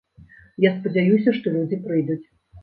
Я 0.65 0.71
спадзяюся, 0.77 1.35
што 1.41 1.53
людзі 1.57 1.81
прыйдуць. 1.85 2.21